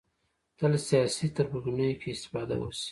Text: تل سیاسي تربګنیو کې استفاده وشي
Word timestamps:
تل 0.57 0.73
سیاسي 0.89 1.27
تربګنیو 1.35 1.99
کې 2.01 2.09
استفاده 2.15 2.55
وشي 2.59 2.79